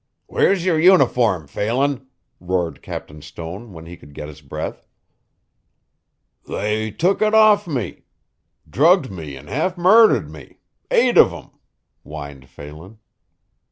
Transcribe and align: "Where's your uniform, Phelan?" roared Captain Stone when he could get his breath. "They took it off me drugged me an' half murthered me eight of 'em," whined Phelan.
"Where's 0.25 0.65
your 0.65 0.79
uniform, 0.79 1.45
Phelan?" 1.45 2.07
roared 2.39 2.81
Captain 2.81 3.21
Stone 3.21 3.71
when 3.71 3.85
he 3.85 3.95
could 3.97 4.15
get 4.15 4.29
his 4.29 4.41
breath. 4.41 4.87
"They 6.47 6.89
took 6.89 7.21
it 7.21 7.35
off 7.35 7.67
me 7.67 8.05
drugged 8.67 9.11
me 9.11 9.37
an' 9.37 9.45
half 9.45 9.77
murthered 9.77 10.27
me 10.27 10.57
eight 10.89 11.19
of 11.19 11.31
'em," 11.31 11.51
whined 12.01 12.49
Phelan. 12.49 12.97